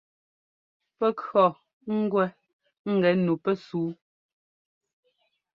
Pɛ́ 0.97 1.09
kʉ̈ɔ 1.19 1.45
ŋ́gwɛ 1.97 2.25
ŋ́gɛ 2.91 3.11
nu 3.25 3.33
pɛsúu... 3.43 3.91